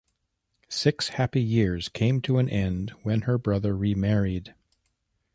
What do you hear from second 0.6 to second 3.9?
Six happy years came to an end when her brother